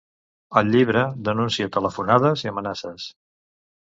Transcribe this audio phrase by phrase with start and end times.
[0.61, 3.07] al llibre denuncia telefonades i amenaces